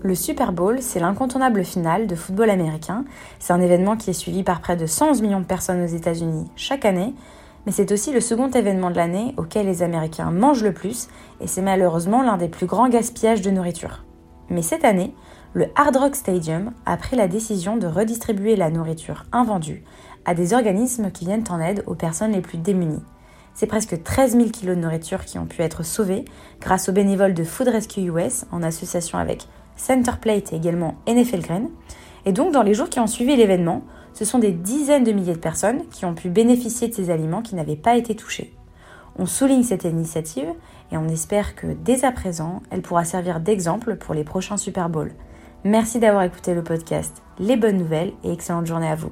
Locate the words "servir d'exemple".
43.04-43.96